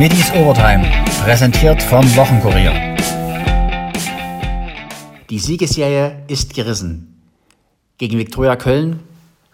[0.00, 0.82] Middies Overtime,
[1.24, 2.96] präsentiert vom Wochenkurier.
[5.28, 7.20] Die Siegesserie ist gerissen.
[7.98, 9.00] Gegen Viktoria Köln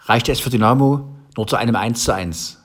[0.05, 1.05] reichte es für Dynamo
[1.35, 2.55] nur zu einem 1:1.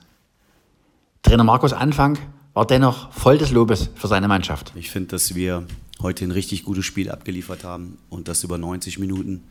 [1.23, 2.17] Trainer Markus Anfang
[2.53, 4.71] war dennoch voll des Lobes für seine Mannschaft.
[4.77, 5.67] Ich finde, dass wir
[6.01, 9.43] heute ein richtig gutes Spiel abgeliefert haben und das über 90 Minuten.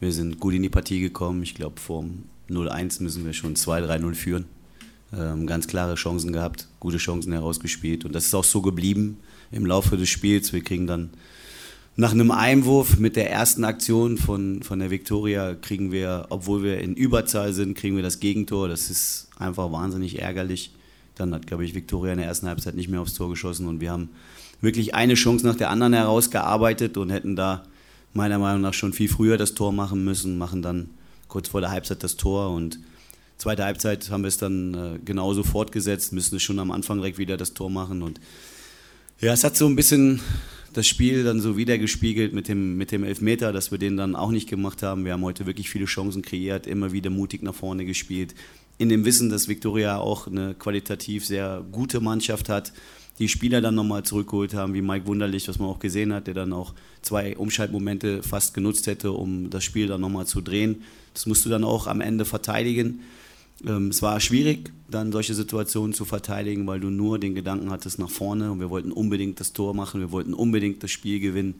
[0.00, 1.40] Wir sind gut in die Partie gekommen.
[1.44, 2.04] Ich glaube, vor
[2.50, 4.46] 0-1 müssen wir schon 2-3-0 führen.
[5.12, 8.04] Ähm, ganz klare Chancen gehabt, gute Chancen herausgespielt.
[8.04, 9.18] Und das ist auch so geblieben
[9.52, 10.52] im Laufe des Spiels.
[10.52, 11.10] Wir kriegen dann
[11.94, 16.78] nach einem Einwurf mit der ersten Aktion von, von der Viktoria, kriegen wir, obwohl wir
[16.80, 18.68] in Überzahl sind, kriegen wir das Gegentor.
[18.68, 20.72] Das ist einfach wahnsinnig ärgerlich.
[21.14, 23.80] Dann hat, glaube ich, Viktoria in der ersten Halbzeit nicht mehr aufs Tor geschossen und
[23.80, 24.10] wir haben
[24.60, 27.64] wirklich eine Chance nach der anderen herausgearbeitet und hätten da
[28.12, 30.90] meiner Meinung nach schon viel früher das Tor machen müssen, machen dann
[31.28, 32.78] kurz vor der Halbzeit das Tor und
[33.38, 37.18] zweite Halbzeit haben wir es dann äh, genauso fortgesetzt, müssen es schon am Anfang direkt
[37.18, 38.20] wieder das Tor machen und
[39.20, 40.20] ja, es hat so ein bisschen
[40.76, 44.14] das Spiel dann so wieder gespiegelt mit dem, mit dem Elfmeter, dass wir den dann
[44.14, 45.06] auch nicht gemacht haben.
[45.06, 48.34] Wir haben heute wirklich viele Chancen kreiert, immer wieder mutig nach vorne gespielt.
[48.76, 52.74] In dem Wissen, dass Viktoria auch eine qualitativ sehr gute Mannschaft hat,
[53.18, 56.34] die Spieler dann nochmal zurückgeholt haben, wie Mike Wunderlich, was man auch gesehen hat, der
[56.34, 60.82] dann auch zwei Umschaltmomente fast genutzt hätte, um das Spiel dann nochmal zu drehen.
[61.14, 63.00] Das musst du dann auch am Ende verteidigen.
[63.64, 67.98] Ähm, es war schwierig, dann solche Situationen zu verteidigen, weil du nur den Gedanken hattest
[67.98, 71.54] nach vorne und wir wollten unbedingt das Tor machen, wir wollten unbedingt das Spiel gewinnen,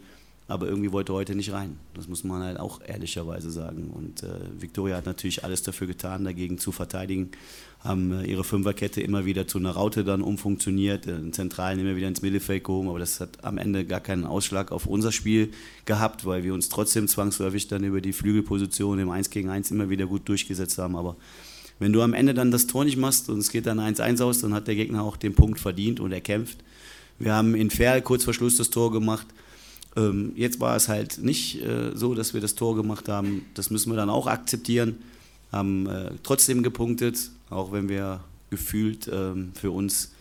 [0.49, 1.77] aber irgendwie wollte heute nicht rein.
[1.95, 3.91] Das muss man halt auch ehrlicherweise sagen.
[3.91, 4.29] Und äh,
[4.61, 7.31] Viktoria hat natürlich alles dafür getan, dagegen zu verteidigen,
[7.81, 12.07] haben äh, ihre Fünferkette immer wieder zu einer Raute dann umfunktioniert, äh, Zentralen immer wieder
[12.07, 15.51] ins Mittelfeld gehoben, aber das hat am Ende gar keinen Ausschlag auf unser Spiel
[15.85, 19.91] gehabt, weil wir uns trotzdem zwangsläufig dann über die Flügelposition im 1 gegen 1 immer
[19.91, 21.17] wieder gut durchgesetzt haben, aber
[21.79, 24.41] wenn du am Ende dann das Tor nicht machst und es geht dann 1-1 aus,
[24.41, 26.59] dann hat der Gegner auch den Punkt verdient und erkämpft.
[27.19, 29.27] Wir haben in Ferl kurz vor Schluss das Tor gemacht.
[29.97, 33.47] Ähm, jetzt war es halt nicht äh, so, dass wir das Tor gemacht haben.
[33.55, 34.97] Das müssen wir dann auch akzeptieren.
[35.53, 38.21] Haben äh, trotzdem gepunktet, auch wenn wir
[38.51, 40.13] gefühlt ähm, für uns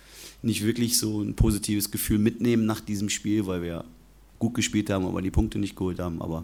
[0.42, 3.84] nicht wirklich so ein positives Gefühl mitnehmen nach diesem Spiel, weil wir
[4.40, 6.22] gut gespielt haben, aber die Punkte nicht geholt haben.
[6.22, 6.44] Aber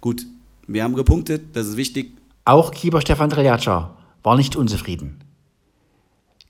[0.00, 0.26] gut,
[0.66, 2.12] wir haben gepunktet, das ist wichtig.
[2.44, 5.24] Auch Keeper Stefan Dreljatscha war nicht unzufrieden.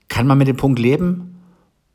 [0.07, 1.39] Kann man mit dem Punkt leben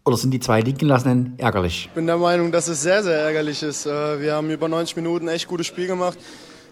[0.05, 1.87] oder sind die zwei liegen lassenen ärgerlich?
[1.87, 3.87] Ich bin der Meinung, dass es sehr, sehr ärgerlich ist.
[3.87, 6.19] Äh, wir haben über 90 Minuten echt gutes Spiel gemacht.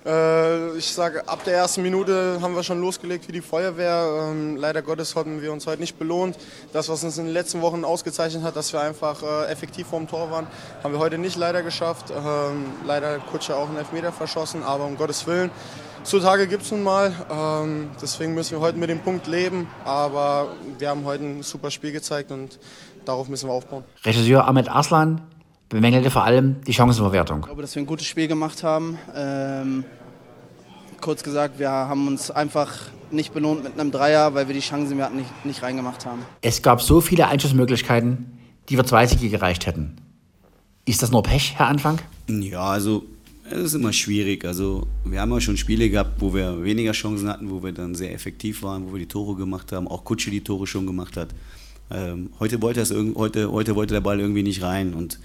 [0.05, 4.31] Äh, ich sage, ab der ersten Minute haben wir schon losgelegt wie die Feuerwehr.
[4.31, 6.37] Ähm, leider Gottes haben wir uns heute nicht belohnt.
[6.73, 10.09] Das, was uns in den letzten Wochen ausgezeichnet hat, dass wir einfach äh, effektiv vorm
[10.09, 10.47] Tor waren,
[10.83, 12.11] haben wir heute nicht leider geschafft.
[12.11, 15.51] Ähm, leider Kutscher auch einen Elfmeter verschossen, aber um Gottes Willen.
[16.05, 19.69] Zutage gibt es nun mal, ähm, deswegen müssen wir heute mit dem Punkt leben.
[19.85, 20.49] Aber
[20.79, 22.59] wir haben heute ein super Spiel gezeigt und
[23.05, 23.85] darauf müssen wir aufbauen.
[24.05, 25.21] Regisseur Ahmed Arslan
[25.69, 27.41] bemängelte vor allem die Chancenverwertung.
[27.41, 28.99] Ich glaube, dass wir ein gutes Spiel gemacht haben.
[29.15, 29.85] Ähm,
[31.01, 32.73] kurz gesagt, wir haben uns einfach
[33.11, 36.25] nicht belohnt mit einem Dreier, weil wir die Chancen, wir hatten, nicht, nicht reingemacht haben.
[36.41, 38.39] Es gab so viele Einschussmöglichkeiten,
[38.69, 39.97] die für zwei Siege gereicht hätten.
[40.85, 42.01] Ist das nur Pech, Herr Anfang?
[42.29, 43.05] Ja, also
[43.53, 44.45] es ist immer schwierig.
[44.45, 47.95] Also wir haben ja schon Spiele gehabt, wo wir weniger Chancen hatten, wo wir dann
[47.95, 51.17] sehr effektiv waren, wo wir die Tore gemacht haben, auch Kutsche die Tore schon gemacht
[51.17, 51.29] hat.
[51.91, 55.19] Ähm, heute, wollte das, heute, heute wollte der Ball irgendwie nicht rein und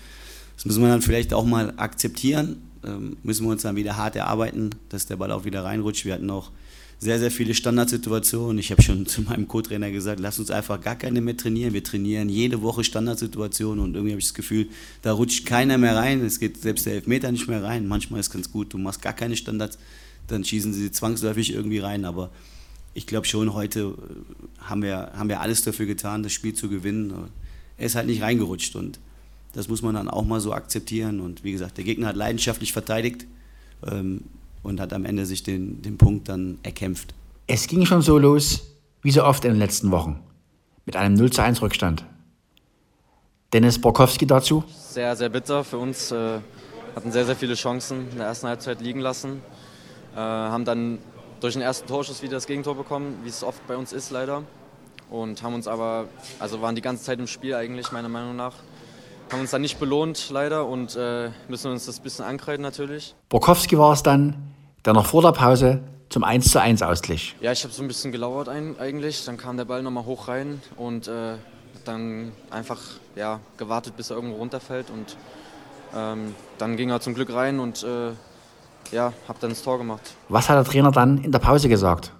[0.56, 2.58] das müssen wir dann vielleicht auch mal akzeptieren.
[2.86, 6.06] Ähm, müssen wir uns dann wieder hart erarbeiten, dass der Ball auch wieder reinrutscht.
[6.06, 6.52] Wir hatten auch
[7.00, 8.58] sehr, sehr viele Standardsituationen.
[8.58, 11.74] Ich habe schon zu meinem Co-Trainer gesagt, lass uns einfach gar keine mehr trainieren.
[11.74, 14.68] Wir trainieren jede Woche Standardsituationen und irgendwie habe ich das Gefühl,
[15.04, 16.22] da rutscht keiner mehr rein.
[16.26, 17.88] Es geht selbst der Elfmeter nicht mehr rein.
[17.88, 19.78] Manchmal ist es ganz gut, du machst gar keine Standards,
[20.28, 22.04] dann schießen sie zwangsläufig irgendwie rein.
[22.04, 22.32] Aber
[22.96, 26.68] ich glaube schon, heute äh, haben wir, haben wir alles dafür getan, das Spiel zu
[26.68, 27.14] gewinnen.
[27.78, 29.00] Er ist halt nicht reingerutscht und
[29.54, 31.20] das muss man dann auch mal so akzeptieren.
[31.20, 33.28] Und wie gesagt, der Gegner hat leidenschaftlich verteidigt
[33.86, 34.22] ähm,
[34.68, 37.14] und hat am Ende sich den, den Punkt dann erkämpft.
[37.48, 40.20] Es ging schon so los, wie so oft in den letzten Wochen,
[40.86, 42.06] mit einem 0 zu 1 Rückstand.
[43.54, 44.66] Dennis Borkowski dazu?
[44.68, 46.12] Sehr, sehr bitter für uns.
[46.12, 46.40] Äh,
[46.96, 49.42] hatten sehr, sehr viele Chancen in der ersten Halbzeit liegen lassen.
[50.14, 50.98] Äh, haben dann
[51.40, 54.44] durch den ersten Torschuss wieder das Gegentor bekommen, wie es oft bei uns ist leider.
[55.10, 56.10] Und haben uns aber,
[56.40, 58.56] also waren die ganze Zeit im Spiel eigentlich, meiner Meinung nach.
[59.32, 63.16] Haben uns dann nicht belohnt, leider, und äh, müssen uns das ein bisschen ankreiden natürlich.
[63.30, 64.36] Borkowski war es dann,
[64.88, 67.36] der noch vor der Pause zum 1 zu 1 ausglich.
[67.42, 69.26] Ja, ich habe so ein bisschen gelauert ein, eigentlich.
[69.26, 71.34] Dann kam der Ball nochmal hoch rein und äh,
[71.84, 72.80] dann einfach
[73.18, 74.90] ja, gewartet, bis er irgendwo runterfällt.
[74.90, 75.18] Und
[75.94, 78.12] ähm, dann ging er zum Glück rein und äh,
[78.96, 80.14] ja, habe dann das Tor gemacht.
[80.30, 82.14] Was hat der Trainer dann in der Pause gesagt?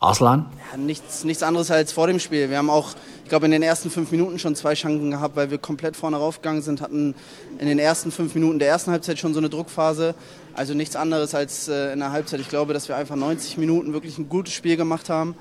[0.00, 0.46] Arslan?
[0.72, 2.48] Ja, nichts, nichts anderes als vor dem Spiel.
[2.48, 5.50] Wir haben auch, ich glaube, in den ersten fünf Minuten schon zwei Chancen gehabt, weil
[5.50, 7.14] wir komplett vorne raufgegangen sind, hatten
[7.58, 10.14] in den ersten fünf Minuten der ersten Halbzeit schon so eine Druckphase.
[10.54, 12.40] Also nichts anderes als äh, in der Halbzeit.
[12.40, 15.34] Ich glaube, dass wir einfach 90 Minuten wirklich ein gutes Spiel gemacht haben.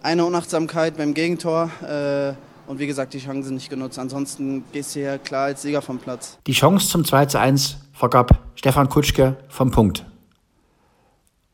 [0.00, 1.70] Eine Unachtsamkeit beim Gegentor.
[1.82, 2.34] Äh,
[2.70, 3.98] und wie gesagt, die Chancen nicht genutzt.
[3.98, 6.38] Ansonsten gehst du hier klar als Sieger vom Platz.
[6.46, 10.06] Die Chance zum 2 zu 1 vergab Stefan Kutschke vom Punkt.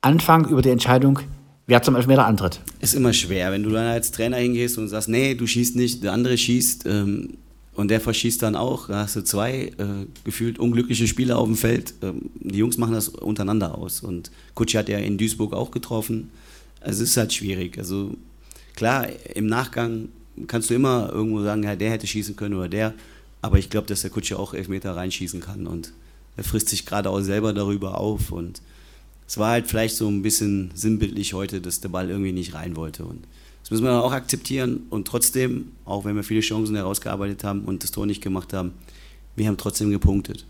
[0.03, 1.21] Anfang über die Entscheidung,
[1.71, 2.61] wer zum Elfmeter antritt.
[2.81, 6.03] Ist immer schwer, wenn du dann als Trainer hingehst und sagst, nee, du schießt nicht,
[6.03, 7.35] der andere schießt ähm,
[7.75, 8.89] und der verschießt dann auch.
[8.89, 11.95] Da hast du zwei äh, gefühlt unglückliche Spieler auf dem Feld.
[12.03, 14.01] Ähm, die Jungs machen das untereinander aus.
[14.01, 16.31] Und Kutschi hat ja in Duisburg auch getroffen.
[16.81, 17.79] Also es ist halt schwierig.
[17.79, 18.17] Also
[18.75, 20.09] klar, im Nachgang
[20.49, 22.95] kannst du immer irgendwo sagen, ja, der hätte schießen können oder der.
[23.43, 25.69] Aber ich glaube, dass der Kutsche auch Elfmeter reinschießen kann.
[25.69, 25.93] Und
[26.37, 28.33] er frisst sich gerade auch selber darüber auf.
[28.33, 28.61] Und
[29.31, 32.75] es war halt vielleicht so ein bisschen sinnbildlich heute, dass der Ball irgendwie nicht rein
[32.75, 33.05] wollte.
[33.05, 33.29] Und
[33.63, 34.89] das müssen wir auch akzeptieren.
[34.91, 38.73] Und trotzdem, auch wenn wir viele Chancen herausgearbeitet haben und das Tor nicht gemacht haben,
[39.37, 40.47] wir haben trotzdem gepunktet.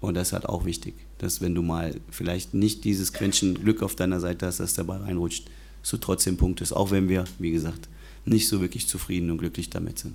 [0.00, 3.82] Und das ist halt auch wichtig, dass wenn du mal vielleicht nicht dieses Quäntchen Glück
[3.82, 5.50] auf deiner Seite hast, dass der Ball reinrutscht,
[5.82, 7.90] dass du trotzdem punktest, auch wenn wir, wie gesagt,
[8.24, 10.14] nicht so wirklich zufrieden und glücklich damit sind.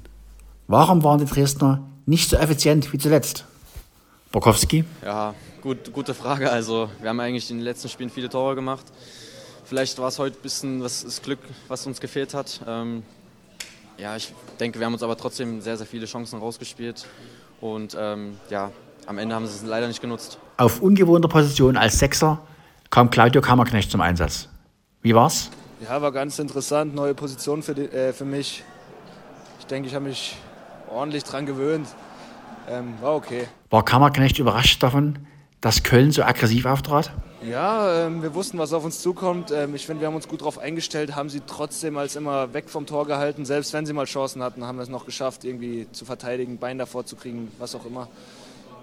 [0.65, 3.45] Warum waren die Dresdner nicht so effizient wie zuletzt?
[4.31, 4.83] Borkowski?
[5.03, 6.51] Ja, gut, gute Frage.
[6.51, 8.85] Also, wir haben eigentlich in den letzten Spielen viele Tore gemacht.
[9.65, 12.61] Vielleicht war es heute ein bisschen was, das Glück, was uns gefehlt hat.
[12.67, 13.03] Ähm,
[13.97, 17.07] ja, ich denke, wir haben uns aber trotzdem sehr, sehr viele Chancen rausgespielt.
[17.59, 18.71] Und ähm, ja,
[19.07, 20.37] am Ende haben sie es leider nicht genutzt.
[20.57, 22.39] Auf ungewohnter Position als Sechser
[22.91, 24.47] kam Claudio Kammerknecht zum Einsatz.
[25.01, 25.49] Wie war's?
[25.81, 28.63] Ja, war ganz interessant, neue Position für, die, äh, für mich.
[29.59, 30.35] Ich denke, ich habe mich
[30.87, 31.87] ordentlich dran gewöhnt.
[32.69, 33.47] Ähm, war okay.
[33.69, 35.19] War Kammerknecht überrascht davon,
[35.61, 37.11] dass Köln so aggressiv auftrat?
[37.41, 39.51] Ja, ähm, wir wussten, was auf uns zukommt.
[39.51, 42.69] Ähm, ich finde, wir haben uns gut darauf eingestellt, haben sie trotzdem als immer weg
[42.69, 43.45] vom Tor gehalten.
[43.45, 46.77] Selbst wenn sie mal Chancen hatten, haben wir es noch geschafft, irgendwie zu verteidigen, Bein
[46.77, 48.09] davor zu kriegen, was auch immer.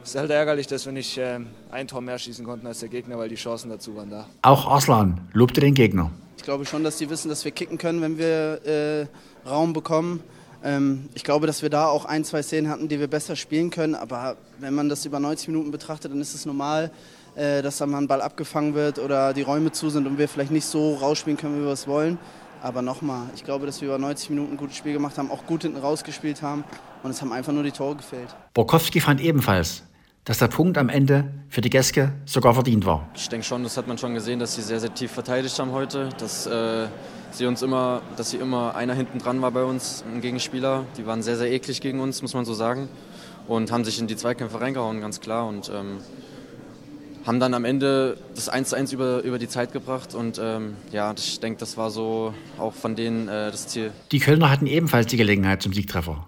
[0.03, 1.41] Es ist halt ärgerlich, dass wir nicht äh,
[1.71, 4.27] ein Tor mehr schießen konnten als der Gegner, weil die Chancen dazu waren da.
[4.43, 6.11] Auch Arslan lobte den Gegner.
[6.39, 10.23] Ich glaube schon, dass die wissen, dass wir kicken können, wenn wir äh, Raum bekommen.
[10.67, 13.71] Ähm, ich glaube, dass wir da auch ein, zwei Szenen hatten, die wir besser spielen
[13.71, 13.95] können.
[13.95, 16.91] Aber wenn man das über 90 Minuten betrachtet, dann ist es normal,
[17.37, 20.29] äh, dass da mal ein Ball abgefangen wird oder die Räume zu sind und wir
[20.29, 22.19] vielleicht nicht so rausspielen können, wie wir es wollen.
[22.63, 25.47] Aber nochmal, ich glaube, dass wir über 90 Minuten ein gutes Spiel gemacht haben, auch
[25.47, 26.65] gut hinten rausgespielt haben
[27.05, 28.35] und es haben einfach nur die Tore gefehlt.
[28.55, 29.85] Borkowski fand ebenfalls,
[30.27, 33.09] dass der Punkt am Ende für die Gäste sogar verdient war.
[33.15, 35.71] Ich denke schon, das hat man schon gesehen, dass sie sehr, sehr tief verteidigt haben
[35.71, 36.11] heute.
[36.19, 36.89] Dass, äh,
[37.31, 40.85] sie uns immer, dass sie immer einer hinten dran war bei uns, ein Gegenspieler.
[40.97, 42.89] Die waren sehr, sehr eklig gegen uns, muss man so sagen.
[43.47, 45.47] Und haben sich in die Zweikämpfe reingehauen, ganz klar.
[45.47, 45.99] Und ähm,
[47.25, 50.15] haben dann am Ende das 1-1 über, über die Zeit gebracht.
[50.15, 53.93] Und ähm, ja, ich denke, das war so auch von denen äh, das Ziel.
[54.11, 56.27] Die Kölner hatten ebenfalls die Gelegenheit zum Siegtreffer.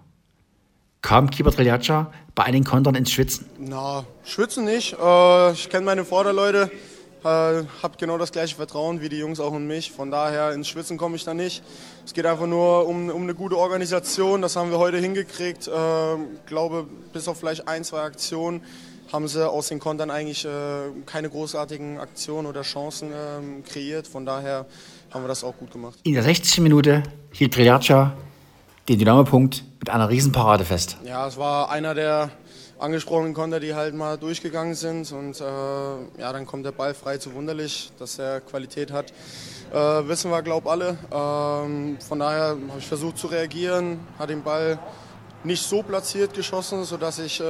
[1.08, 3.46] Kam Keeper Triljatscha bei einigen Kontern ins Schwitzen?
[3.58, 4.93] Na, schwitzen nicht.
[4.93, 6.70] Äh, ich kenne meine Vorderleute,
[7.25, 9.90] äh, habe genau das gleiche Vertrauen wie die Jungs auch in mich.
[9.90, 11.62] Von daher ins Schwitzen komme ich da nicht.
[12.05, 14.43] Es geht einfach nur um, um eine gute Organisation.
[14.43, 15.66] Das haben wir heute hingekriegt.
[15.66, 15.70] Äh,
[16.44, 18.60] glaube, bis auf vielleicht ein, zwei Aktionen
[19.10, 20.50] haben sie aus den Kontern eigentlich äh,
[21.06, 24.06] keine großartigen Aktionen oder Chancen ähm, kreiert.
[24.06, 24.66] Von daher
[25.10, 26.00] haben wir das auch gut gemacht.
[26.02, 26.60] In der 60.
[26.60, 28.12] Minute hielt Triljatscha
[28.89, 30.97] den Dynamo-Punkt mit einer Riesenparade fest.
[31.05, 32.31] Ja, es war einer der
[32.79, 35.11] angesprochenen Konter, die halt mal durchgegangen sind.
[35.13, 39.13] Und äh, ja, dann kommt der Ball frei zu wunderlich, dass er Qualität hat.
[39.73, 39.77] Äh,
[40.09, 40.97] wissen wir, glaube alle.
[41.13, 44.79] Ähm, von daher habe ich versucht zu reagieren, hat den Ball
[45.45, 47.45] nicht so platziert geschossen, sodass ich äh,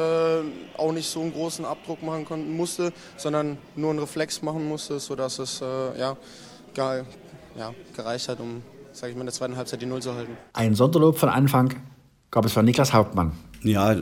[0.76, 4.98] auch nicht so einen großen Abdruck machen konnten, musste, sondern nur einen Reflex machen musste,
[4.98, 6.16] sodass es äh, ja,
[6.74, 7.06] geil,
[7.56, 8.62] ja, gereicht hat, um
[8.98, 10.32] sage ich mal, in der zweiten Halbzeit die Null zu halten.
[10.52, 11.74] Ein Sonderlob von Anfang
[12.30, 13.32] gab es von Niklas Hauptmann.
[13.62, 13.96] Ja,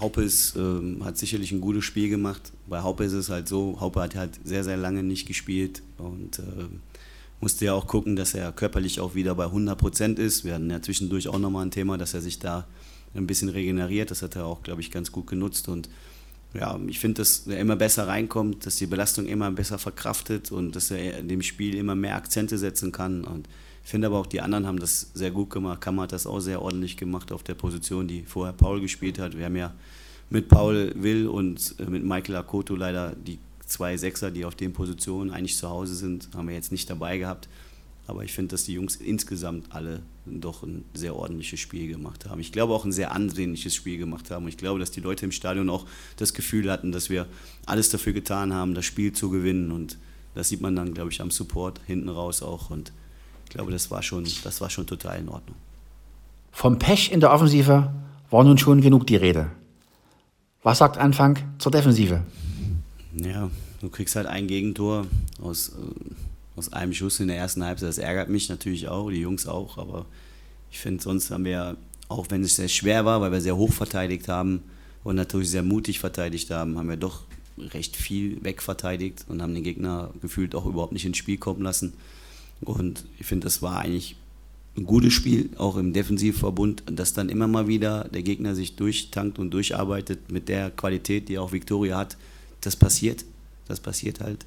[0.00, 0.60] Haupe ist, äh,
[1.02, 2.52] hat sicherlich ein gutes Spiel gemacht.
[2.66, 6.38] Bei Haupe ist es halt so, Haupe hat halt sehr, sehr lange nicht gespielt und
[6.38, 6.42] äh,
[7.40, 10.44] musste ja auch gucken, dass er körperlich auch wieder bei 100 Prozent ist.
[10.44, 12.66] Wir hatten ja zwischendurch auch nochmal ein Thema, dass er sich da
[13.14, 14.10] ein bisschen regeneriert.
[14.10, 15.88] Das hat er auch, glaube ich, ganz gut genutzt und
[16.54, 20.76] ja, ich finde, dass er immer besser reinkommt, dass die Belastung immer besser verkraftet und
[20.76, 23.24] dass er dem Spiel immer mehr Akzente setzen kann.
[23.24, 23.48] Und
[23.90, 25.80] finde aber auch, die anderen haben das sehr gut gemacht.
[25.80, 29.36] Kammer hat das auch sehr ordentlich gemacht auf der Position, die vorher Paul gespielt hat.
[29.36, 29.74] Wir haben ja
[30.30, 34.72] mit Paul Will und äh, mit Michael Akoto leider die zwei Sechser, die auf den
[34.72, 37.48] Positionen eigentlich zu Hause sind, haben wir jetzt nicht dabei gehabt.
[38.06, 42.38] Aber ich finde, dass die Jungs insgesamt alle doch ein sehr ordentliches Spiel gemacht haben.
[42.40, 44.44] Ich glaube auch ein sehr ansehnliches Spiel gemacht haben.
[44.44, 45.86] Und ich glaube, dass die Leute im Stadion auch
[46.16, 47.26] das Gefühl hatten, dass wir
[47.64, 49.72] alles dafür getan haben, das Spiel zu gewinnen.
[49.72, 49.98] Und
[50.34, 52.68] das sieht man dann, glaube ich, am Support hinten raus auch.
[52.68, 52.92] Und
[53.44, 55.56] Ich glaube, das war schon, das war schon total in Ordnung.
[56.52, 57.92] Vom Pech in der Offensive
[58.30, 59.50] war nun schon genug die Rede.
[60.62, 62.22] Was sagt Anfang zur Defensive?
[63.16, 65.06] Ja, du kriegst halt ein Gegentor
[65.42, 67.88] aus, äh, aus einem Schuss in der ersten Halbzeit.
[67.88, 70.06] Das ärgert mich natürlich auch, die Jungs auch, aber
[70.70, 71.76] ich finde, sonst haben wir,
[72.08, 74.62] auch wenn es sehr schwer war, weil wir sehr hoch verteidigt haben
[75.04, 77.22] und natürlich sehr mutig verteidigt haben, haben wir doch
[77.58, 81.92] recht viel wegverteidigt und haben den Gegner gefühlt auch überhaupt nicht ins Spiel kommen lassen.
[82.60, 84.16] Und ich finde, das war eigentlich
[84.76, 89.38] ein gutes Spiel, auch im Defensivverbund, dass dann immer mal wieder der Gegner sich durchtankt
[89.38, 92.16] und durcharbeitet mit der Qualität, die auch Viktoria hat.
[92.60, 93.24] Das passiert,
[93.68, 94.46] das passiert halt.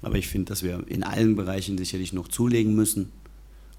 [0.00, 3.10] Aber ich finde, dass wir in allen Bereichen sicherlich noch zulegen müssen.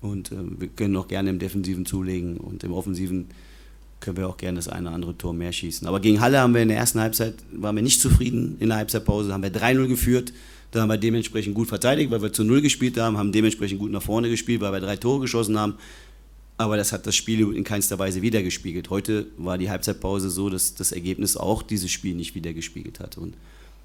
[0.01, 3.27] Und äh, wir können auch gerne im Defensiven zulegen und im Offensiven
[3.99, 5.87] können wir auch gerne das eine oder andere Tor mehr schießen.
[5.87, 8.77] Aber gegen Halle haben wir in der ersten Halbzeit, waren wir nicht zufrieden in der
[8.77, 10.33] Halbzeitpause, haben wir 3-0 geführt.
[10.71, 13.91] Da haben wir dementsprechend gut verteidigt, weil wir zu Null gespielt haben, haben dementsprechend gut
[13.91, 15.75] nach vorne gespielt, weil wir drei Tore geschossen haben.
[16.57, 18.89] Aber das hat das Spiel in keinster Weise wiedergespiegelt.
[18.89, 23.17] Heute war die Halbzeitpause so, dass das Ergebnis auch dieses Spiel nicht wiedergespiegelt hat.
[23.17, 23.35] Und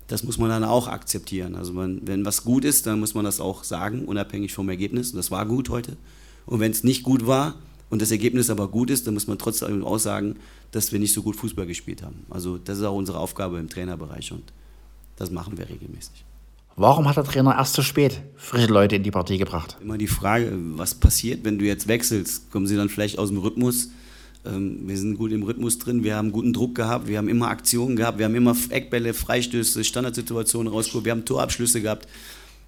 [0.09, 1.55] das muss man dann auch akzeptieren.
[1.55, 5.13] Also man, wenn was gut ist, dann muss man das auch sagen, unabhängig vom Ergebnis.
[5.13, 5.97] Und das war gut heute.
[6.47, 7.55] Und wenn es nicht gut war
[7.91, 10.37] und das Ergebnis aber gut ist, dann muss man trotzdem auch sagen,
[10.73, 12.27] dass wir nicht so gut Fußball gespielt haben.
[12.29, 14.53] Also das ist auch unsere Aufgabe im Trainerbereich und
[15.17, 16.25] das machen wir regelmäßig.
[16.77, 19.77] Warum hat der Trainer erst zu spät frische Leute in die Partie gebracht?
[19.81, 22.51] Immer die Frage, was passiert, wenn du jetzt wechselst?
[22.51, 23.91] Kommen sie dann vielleicht aus dem Rhythmus?
[24.45, 27.49] Ähm, wir sind gut im Rhythmus drin, wir haben guten Druck gehabt, wir haben immer
[27.49, 32.09] Aktionen gehabt, wir haben immer Eckbälle, Freistöße, Standardsituationen rausgeholt, wir haben Torabschlüsse gehabt.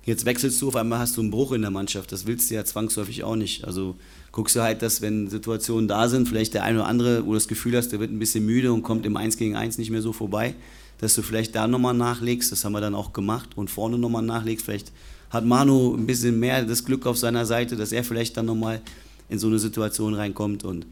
[0.04, 2.12] Jetzt wechselst du, auf einmal hast du einen Bruch in der Mannschaft.
[2.12, 3.64] Das willst du ja zwangsläufig auch nicht.
[3.64, 3.96] Also
[4.30, 7.34] guckst du halt, dass wenn Situationen da sind, vielleicht der eine oder andere, wo du
[7.34, 9.90] das Gefühl hast, der wird ein bisschen müde und kommt im 1 gegen 1 nicht
[9.90, 10.54] mehr so vorbei,
[10.98, 14.22] dass du vielleicht da nochmal nachlegst, das haben wir dann auch gemacht, und vorne nochmal
[14.22, 14.64] nachlegst.
[14.64, 14.92] Vielleicht
[15.30, 18.80] hat Manu ein bisschen mehr das Glück auf seiner Seite, dass er vielleicht dann nochmal
[19.28, 20.86] in so eine Situation reinkommt und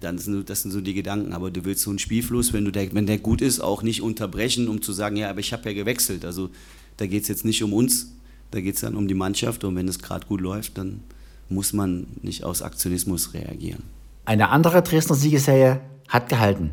[0.00, 1.32] dann sind das sind so die Gedanken.
[1.32, 4.02] Aber du willst so einen Spielfluss, wenn, du der, wenn der gut ist, auch nicht
[4.02, 6.24] unterbrechen, um zu sagen, ja, aber ich habe ja gewechselt.
[6.24, 6.50] Also
[6.96, 8.12] da geht es jetzt nicht um uns,
[8.50, 11.00] da geht es dann um die Mannschaft und wenn es gerade gut läuft, dann
[11.48, 13.82] muss man nicht aus Aktionismus reagieren.
[14.24, 16.70] Eine andere Dresdner Siegesserie hat gehalten.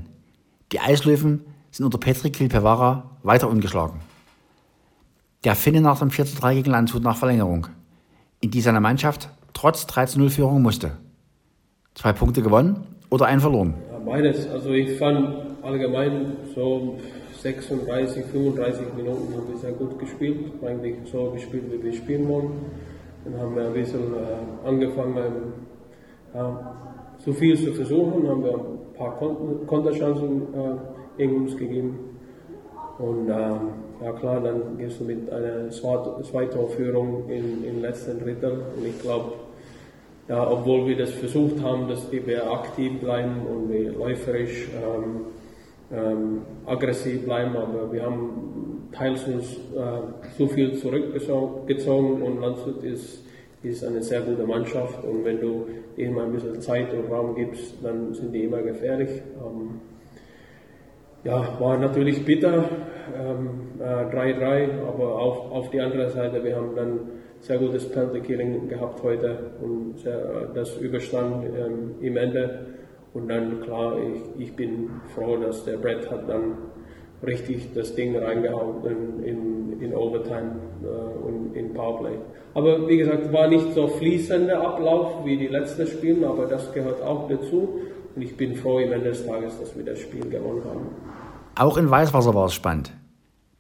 [0.72, 1.42] Die Eislöwen
[1.78, 4.00] sind unter Petri Kilpevara weiter ungeschlagen.
[5.44, 7.68] Der Finne nach dem 4-3 gegen Landshut nach Verlängerung,
[8.42, 10.94] in die seine Mannschaft trotz 13-0-Führung musste.
[11.94, 13.76] Zwei Punkte gewonnen oder einen verloren?
[13.92, 14.50] Ja, beides.
[14.50, 16.98] Also ich fand allgemein so
[17.44, 20.52] 36, 35 Minuten haben wir sehr gut gespielt.
[20.66, 22.50] Eigentlich so gespielt, wie wir spielen wollen.
[23.24, 25.54] Dann haben wir ein bisschen äh, angefangen,
[27.20, 29.16] so viel zu versuchen, haben wir ein paar
[29.68, 30.42] Konterchancen
[31.20, 32.18] uns gegeben.
[32.98, 33.60] Und ähm,
[34.04, 38.64] ja klar, dann gehst du mit einer Zweitorführung in, in letzten Drittel.
[38.76, 39.34] Und ich glaube,
[40.28, 45.22] ja, obwohl wir das versucht haben, dass wir aktiv bleiben und wir läuferisch ähm,
[45.92, 53.24] ähm, aggressiv bleiben, aber wir haben teils uns äh, so viel zurückgezogen und Landshut ist,
[53.64, 57.76] ist eine sehr gute Mannschaft und wenn du ihnen ein bisschen Zeit und Raum gibst,
[57.82, 59.10] dann sind die immer gefährlich.
[59.10, 59.80] Ähm,
[61.28, 62.64] ja, war natürlich bitter,
[63.14, 67.00] 3-3, ähm, äh, aber auf, auf die andere Seite, wir haben dann
[67.42, 72.68] sehr gutes Penalty Killing gehabt heute und sehr, das Überstand ähm, im Ende.
[73.14, 76.58] Und dann klar, ich, ich bin froh, dass der Brett hat dann
[77.26, 82.18] richtig das Ding reingehauen in, in, in Overtime äh, und in Powerplay.
[82.54, 87.02] Aber wie gesagt, war nicht so fließender Ablauf wie die letzten Spiele, aber das gehört
[87.02, 87.82] auch dazu.
[88.18, 90.88] Und ich bin froh am Ende des Tages, dass wir das Spiel gewonnen haben.
[91.54, 92.92] Auch in Weißwasser war es spannend.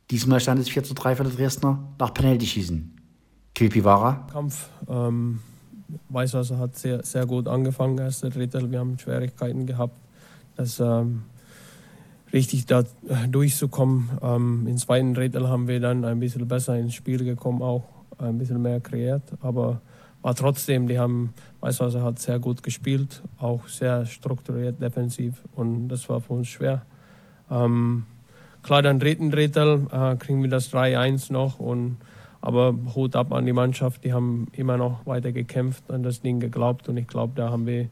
[0.09, 2.91] Diesmal stand es 4 zu 3 für die Dresdner nach Penalty-Schießen.
[3.53, 4.25] Kilpivara.
[4.33, 4.67] Kampf.
[4.89, 5.41] Ähm,
[6.09, 8.71] Weißwasser hat sehr, sehr gut angefangen, erste Drittel.
[8.71, 9.95] Wir haben Schwierigkeiten gehabt,
[10.55, 11.21] das ähm,
[12.33, 12.83] richtig da
[13.29, 14.09] durchzukommen.
[14.23, 17.83] Ähm, Im zweiten Drittel haben wir dann ein bisschen besser ins Spiel gekommen, auch
[18.17, 19.21] ein bisschen mehr kreiert.
[19.39, 19.81] Aber
[20.27, 26.09] war trotzdem, die haben, Weißwasser hat sehr gut gespielt, auch sehr strukturiert defensiv und das
[26.09, 26.81] war für uns schwer.
[27.49, 28.03] Ähm,
[28.61, 31.95] klar, dann dritten Drittel äh, kriegen wir das 3-1 noch und
[32.41, 36.41] aber Hut ab an die Mannschaft, die haben immer noch weiter gekämpft, an das Ding
[36.41, 37.87] geglaubt und ich glaube, da haben wir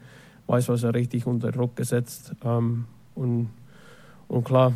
[0.47, 2.35] Weißwasser richtig unter Druck gesetzt.
[2.43, 2.83] Ähm,
[3.15, 3.49] und,
[4.27, 4.73] und klar,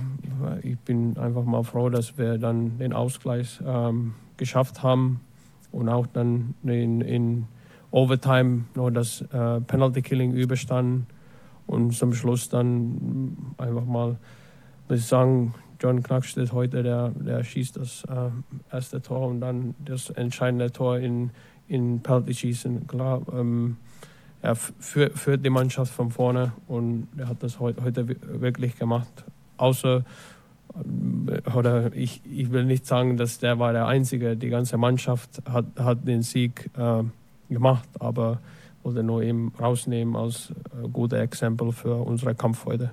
[0.63, 5.19] ich bin einfach mal froh, dass wir dann den Ausgleich ähm, geschafft haben
[5.71, 7.47] und auch dann in, in
[7.91, 11.07] Overtime noch das äh, Penalty Killing überstanden
[11.67, 14.17] und zum Schluss dann einfach mal,
[14.88, 18.29] muss ich sagen, John Knackstedt ist heute, der, der schießt das äh,
[18.71, 21.31] erste Tor und dann das entscheidende Tor in,
[21.67, 22.88] in Penalty schießen.
[22.88, 23.77] Klar, ähm,
[24.41, 29.25] er führt die Mannschaft von vorne und er hat das heute wirklich gemacht.
[29.57, 30.03] Außer,
[31.55, 35.65] oder ich, ich will nicht sagen, dass der war der Einzige, die ganze Mannschaft hat,
[35.77, 37.03] hat den Sieg äh,
[37.50, 38.39] gemacht, aber
[38.83, 42.91] wollte nur eben rausnehmen als äh, gutes Exempel für unseren Kampf heute.